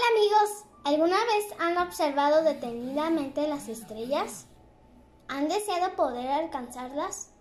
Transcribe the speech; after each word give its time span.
Hola 0.00 0.18
amigos, 0.18 0.64
¿alguna 0.84 1.18
vez 1.26 1.44
han 1.58 1.76
observado 1.76 2.42
detenidamente 2.42 3.46
las 3.46 3.68
estrellas? 3.68 4.46
¿Han 5.28 5.48
deseado 5.48 5.94
poder 5.94 6.30
alcanzarlas? 6.30 7.32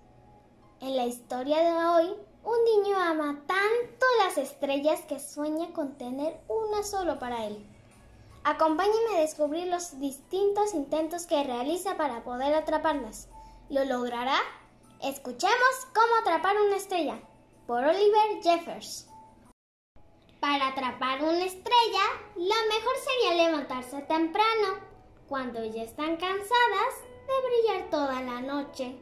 En 0.82 0.98
la 0.98 1.06
historia 1.06 1.60
de 1.60 1.72
hoy, 1.72 2.16
un 2.44 2.64
niño 2.66 2.98
ama 3.00 3.42
tanto 3.48 4.06
las 4.26 4.38
estrellas 4.38 5.00
que 5.08 5.22
sueña 5.22 5.72
con 5.72 5.98
tener 5.98 6.38
una 6.50 6.84
solo 6.84 7.18
para 7.18 7.46
él. 7.46 7.66
Acompáñenme 8.44 9.16
a 9.16 9.22
descubrir 9.22 9.68
los 9.68 9.98
distintos 10.02 10.74
intentos 10.74 11.28
que 11.28 11.44
realiza 11.44 11.96
para 11.96 12.26
poder 12.26 12.54
atraparlas. 12.54 13.30
¿Lo 13.70 13.86
logrará? 13.86 14.38
Escuchemos 15.02 15.88
cómo 15.94 16.16
atrapar 16.20 16.58
una 16.58 16.76
estrella 16.76 17.22
por 17.68 17.86
Oliver 17.86 18.44
Jeffers. 18.44 19.09
Para 20.40 20.70
atrapar 20.70 21.22
una 21.22 21.44
estrella, 21.44 22.04
lo 22.36 22.44
mejor 22.46 22.96
sería 23.04 23.46
levantarse 23.46 24.02
temprano, 24.04 24.80
cuando 25.28 25.66
ya 25.66 25.84
están 25.84 26.16
cansadas 26.16 26.94
de 27.28 27.48
brillar 27.48 27.90
toda 27.90 28.22
la 28.22 28.42
noche. 28.42 28.98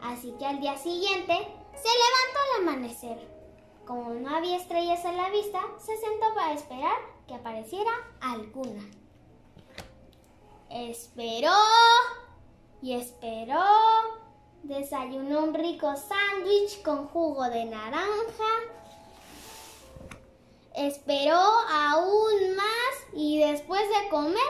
Así 0.00 0.32
que 0.38 0.46
al 0.46 0.60
día 0.60 0.76
siguiente 0.76 1.34
se 1.34 1.88
levantó 1.88 2.38
al 2.44 2.62
amanecer. 2.62 3.28
Como 3.84 4.14
no 4.14 4.36
había 4.36 4.56
estrellas 4.56 5.04
a 5.04 5.12
la 5.12 5.30
vista, 5.30 5.60
se 5.78 5.96
sentó 5.96 6.32
para 6.34 6.52
esperar 6.52 6.96
que 7.26 7.34
apareciera 7.34 7.90
alguna. 8.20 8.84
Esperó 10.70 11.52
y 12.80 12.94
esperó. 12.94 13.64
Desayunó 14.62 15.42
un 15.42 15.54
rico 15.54 15.92
sándwich 15.96 16.82
con 16.82 17.08
jugo 17.08 17.50
de 17.50 17.64
naranja 17.64 18.44
Esperó 20.74 21.38
aún 21.70 22.56
más 22.56 23.14
y 23.14 23.40
después 23.40 23.82
de 23.88 24.08
comer 24.08 24.42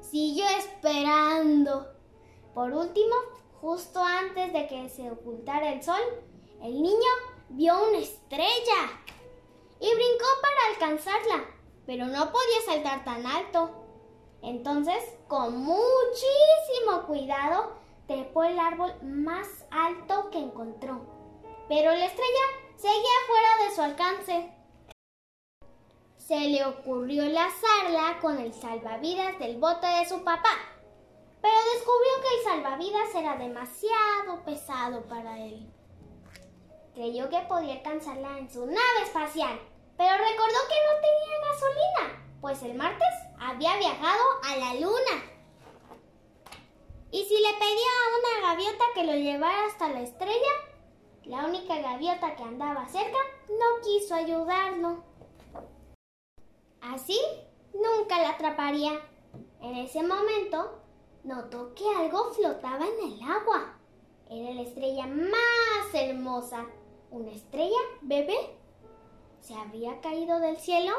siguió 0.00 0.44
esperando. 0.58 1.86
Por 2.54 2.72
último, 2.72 3.14
justo 3.60 4.02
antes 4.02 4.52
de 4.52 4.66
que 4.66 4.88
se 4.88 5.10
ocultara 5.10 5.72
el 5.72 5.82
sol, 5.82 6.00
el 6.62 6.82
niño 6.82 7.10
vio 7.50 7.88
una 7.88 7.98
estrella 7.98 9.00
y 9.78 9.94
brincó 9.94 10.26
para 10.42 10.72
alcanzarla, 10.74 11.44
pero 11.86 12.06
no 12.06 12.32
podía 12.32 12.60
saltar 12.66 13.04
tan 13.04 13.24
alto. 13.26 13.70
Entonces, 14.42 14.96
con 15.28 15.56
muchísimo 15.56 17.06
cuidado, 17.06 17.74
trepó 18.08 18.42
el 18.42 18.58
árbol 18.58 18.92
más 19.02 19.46
alto 19.70 20.30
que 20.30 20.38
encontró. 20.38 21.00
Pero 21.68 21.92
la 21.92 22.06
estrella 22.06 22.44
seguía 22.76 23.00
fuera 23.28 23.64
de 23.64 23.74
su 23.74 23.82
alcance 23.82 24.59
se 26.30 26.38
le 26.38 26.64
ocurrió 26.64 27.24
lanzarla 27.24 28.20
con 28.20 28.38
el 28.38 28.54
salvavidas 28.54 29.36
del 29.40 29.58
bote 29.58 29.84
de 29.84 30.08
su 30.08 30.22
papá, 30.22 30.56
pero 31.42 31.54
descubrió 31.74 32.12
que 32.22 32.36
el 32.36 32.44
salvavidas 32.44 33.14
era 33.16 33.34
demasiado 33.34 34.44
pesado 34.44 35.02
para 35.08 35.40
él. 35.40 35.68
Creyó 36.94 37.28
que 37.28 37.40
podía 37.48 37.74
alcanzarla 37.74 38.38
en 38.38 38.48
su 38.48 38.64
nave 38.64 39.02
espacial, 39.02 39.58
pero 39.96 40.12
recordó 40.12 40.58
que 40.68 40.76
no 40.86 41.00
tenía 41.00 41.50
gasolina, 41.50 42.36
pues 42.40 42.62
el 42.62 42.74
martes 42.74 43.14
había 43.40 43.76
viajado 43.78 44.22
a 44.44 44.56
la 44.56 44.74
luna. 44.74 45.24
Y 47.10 47.24
si 47.24 47.38
le 47.38 47.54
pedía 47.54 47.90
a 47.90 48.38
una 48.38 48.48
gaviota 48.50 48.84
que 48.94 49.02
lo 49.02 49.14
llevara 49.14 49.66
hasta 49.66 49.88
la 49.88 50.02
estrella, 50.02 50.52
la 51.24 51.44
única 51.44 51.76
gaviota 51.80 52.36
que 52.36 52.44
andaba 52.44 52.86
cerca 52.86 53.18
no 53.48 53.82
quiso 53.82 54.14
ayudarlo. 54.14 55.09
Así 57.00 57.18
nunca 57.72 58.20
la 58.20 58.30
atraparía. 58.30 58.92
En 59.62 59.76
ese 59.76 60.02
momento 60.02 60.82
notó 61.24 61.74
que 61.74 61.88
algo 61.96 62.30
flotaba 62.32 62.84
en 62.86 63.12
el 63.12 63.22
agua. 63.22 63.78
Era 64.28 64.52
la 64.52 64.60
estrella 64.60 65.06
más 65.06 65.94
hermosa. 65.94 66.66
¿Una 67.10 67.32
estrella 67.32 67.78
bebé? 68.02 68.36
¿Se 69.40 69.54
había 69.54 69.98
caído 70.02 70.40
del 70.40 70.58
cielo? 70.58 70.92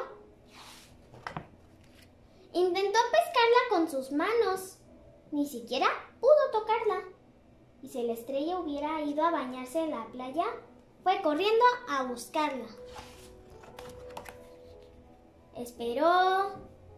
Intentó 2.53 2.99
pescarla 3.11 3.59
con 3.69 3.87
sus 3.87 4.11
manos. 4.11 4.79
Ni 5.31 5.45
siquiera 5.45 5.87
pudo 6.19 6.51
tocarla. 6.51 7.03
Y 7.83 7.89
si 7.89 8.01
la 8.01 8.13
estrella 8.13 8.57
hubiera 8.57 9.01
ido 9.01 9.23
a 9.23 9.31
bañarse 9.31 9.83
en 9.83 9.91
la 9.91 10.07
playa, 10.07 10.45
fue 11.03 11.21
corriendo 11.21 11.65
a 11.89 12.03
buscarla. 12.03 12.65
Esperó 15.61 16.53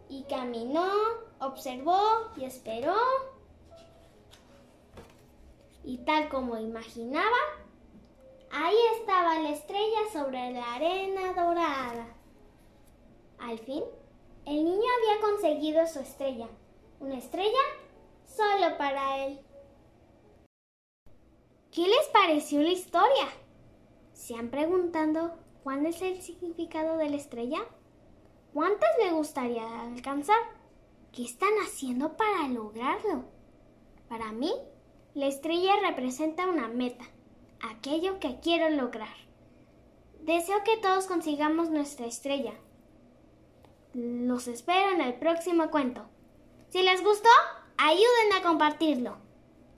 y 0.08 0.22
caminó, 0.22 0.90
observó 1.38 2.00
y 2.34 2.44
esperó. 2.44 2.96
Y 5.84 5.98
tal 5.98 6.30
como 6.30 6.56
imaginaba, 6.56 7.36
ahí 8.50 8.76
estaba 8.98 9.38
la 9.40 9.50
estrella 9.50 9.98
sobre 10.14 10.52
la 10.52 10.76
arena 10.76 11.34
dorada. 11.34 12.06
Al 13.38 13.58
fin, 13.58 13.84
el 14.46 14.64
niño 14.64 14.88
había 14.98 15.20
conseguido 15.20 15.86
su 15.86 15.98
estrella, 15.98 16.48
una 17.00 17.18
estrella 17.18 17.60
solo 18.24 18.78
para 18.78 19.26
él. 19.26 19.40
¿Qué 21.70 21.82
les 21.82 22.08
pareció 22.14 22.62
la 22.62 22.70
historia? 22.70 23.28
¿Se 24.14 24.34
han 24.36 24.48
preguntado 24.48 25.34
cuál 25.62 25.84
es 25.84 26.00
el 26.00 26.22
significado 26.22 26.96
de 26.96 27.10
la 27.10 27.16
estrella? 27.16 27.66
¿Cuántas 28.54 28.90
me 29.02 29.10
gustaría 29.10 29.82
alcanzar? 29.82 30.38
¿Qué 31.10 31.24
están 31.24 31.50
haciendo 31.64 32.16
para 32.16 32.46
lograrlo? 32.46 33.24
Para 34.08 34.30
mí, 34.30 34.52
la 35.12 35.26
estrella 35.26 35.72
representa 35.82 36.46
una 36.46 36.68
meta, 36.68 37.04
aquello 37.60 38.20
que 38.20 38.38
quiero 38.38 38.70
lograr. 38.70 39.16
Deseo 40.20 40.62
que 40.62 40.76
todos 40.76 41.06
consigamos 41.06 41.70
nuestra 41.70 42.06
estrella. 42.06 42.52
Los 43.92 44.46
espero 44.46 44.92
en 44.92 45.00
el 45.00 45.14
próximo 45.14 45.72
cuento. 45.72 46.06
Si 46.68 46.80
les 46.80 47.02
gustó, 47.02 47.30
ayuden 47.76 48.34
a 48.36 48.42
compartirlo. 48.44 49.16